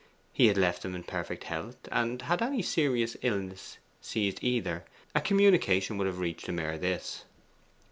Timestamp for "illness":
3.21-3.77